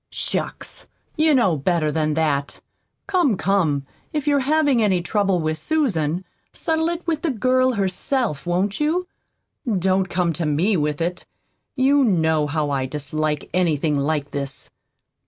"Shucks! 0.09 0.87
You 1.15 1.35
know 1.35 1.55
better 1.57 1.91
than 1.91 2.15
that! 2.15 2.59
Come, 3.05 3.37
come, 3.37 3.85
if 4.11 4.25
you're 4.25 4.39
having 4.39 4.81
any 4.81 4.99
trouble 4.99 5.39
with 5.39 5.59
Susan, 5.59 6.25
settle 6.53 6.89
it 6.89 7.05
with 7.05 7.21
the 7.21 7.29
girl 7.29 7.73
herself, 7.73 8.47
won't 8.47 8.79
you? 8.79 9.07
Don't 9.77 10.09
come 10.09 10.33
to 10.33 10.45
me 10.47 10.75
with 10.75 11.01
it. 11.01 11.27
You 11.75 12.03
KNOW 12.03 12.47
how 12.47 12.71
I 12.71 12.87
dislike 12.87 13.47
anything 13.53 13.95
like 13.95 14.31
this." 14.31 14.71